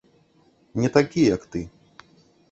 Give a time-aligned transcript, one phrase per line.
[0.81, 1.61] Не такі, як ты.